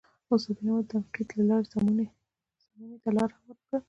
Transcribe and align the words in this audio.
استناد 0.29 0.55
بینوا 0.57 0.79
د 0.83 0.89
تنقید 0.91 1.29
له 1.37 1.43
لارې 1.49 1.67
سمونې 1.73 2.05
ته 3.01 3.09
لار 3.15 3.29
هواره 3.37 3.61
کړه. 3.65 3.77